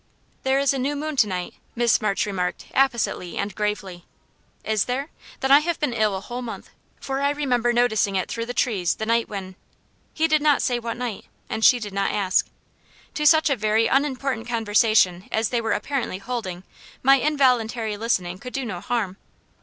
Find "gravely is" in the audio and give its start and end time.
3.53-4.85